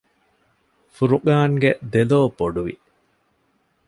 [0.95, 2.75] ފުރުޤާންގެ ދެލޯ ބޮޑުވި